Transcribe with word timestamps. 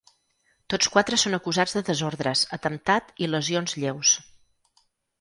Tots 0.73 0.89
quatre 0.95 1.19
són 1.25 1.37
acusats 1.39 1.77
de 1.77 1.85
desordres, 1.91 2.43
atemptat 2.59 3.15
i 3.27 3.31
lesions 3.37 3.81
lleus. 3.85 4.19